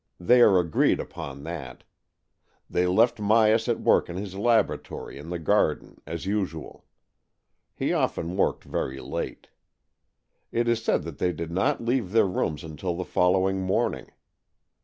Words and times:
They 0.19 0.41
are 0.41 0.57
agreed 0.57 0.99
upon 0.99 1.43
that. 1.43 1.83
They 2.67 2.87
left 2.87 3.19
Myas 3.19 3.67
at 3.69 3.81
work 3.81 4.09
in 4.09 4.15
his 4.15 4.33
laboratory 4.33 5.19
in 5.19 5.29
the 5.29 5.37
garden 5.37 6.01
as 6.07 6.25
usual. 6.25 6.85
He 7.75 7.93
often 7.93 8.35
worked 8.35 8.63
very 8.63 8.99
late. 8.99 9.49
It 10.51 10.67
is 10.67 10.83
said 10.83 11.03
that 11.03 11.19
they 11.19 11.31
did 11.31 11.51
not 11.51 11.85
leave 11.85 12.13
their 12.13 12.25
rooms 12.25 12.63
until 12.63 12.95
the 12.95 13.05
following 13.05 13.61
morning. 13.61 14.07